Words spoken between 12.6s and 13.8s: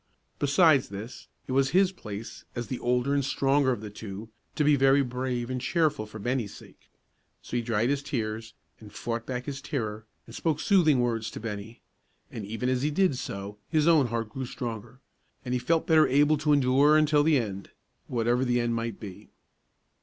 as he did so,